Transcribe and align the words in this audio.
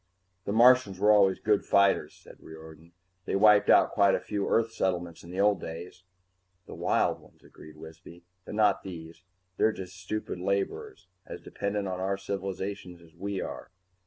"The 0.45 0.51
Martians 0.51 0.99
always 0.99 1.37
were 1.37 1.43
good 1.43 1.63
fighters," 1.63 2.15
said 2.15 2.37
Riordan. 2.39 2.93
"They 3.25 3.35
wiped 3.35 3.69
out 3.69 3.91
quite 3.91 4.15
a 4.15 4.19
few 4.19 4.49
Earth 4.49 4.71
settlements 4.71 5.23
in 5.23 5.29
the 5.29 5.39
old 5.39 5.61
days." 5.61 6.05
"The 6.65 6.73
wild 6.73 7.19
ones," 7.19 7.43
agreed 7.43 7.77
Wisby. 7.77 8.23
"But 8.43 8.55
not 8.55 8.81
these. 8.81 9.21
They're 9.57 9.71
just 9.71 10.01
stupid 10.01 10.39
laborers, 10.39 11.05
as 11.27 11.39
dependent 11.39 11.87
on 11.87 11.99
our 11.99 12.17
civilization 12.17 12.99
as 12.99 13.13
we 13.13 13.41
are. 13.41 13.69